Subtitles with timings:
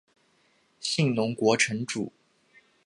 [0.79, 2.11] 信浓国城主。